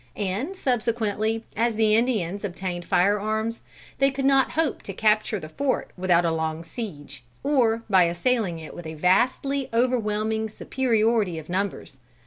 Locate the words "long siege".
6.31-7.23